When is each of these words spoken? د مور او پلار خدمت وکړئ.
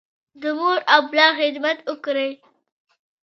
د 0.41 0.43
مور 0.57 0.79
او 0.93 1.01
پلار 1.09 1.31
خدمت 1.39 1.77
وکړئ. 1.89 2.31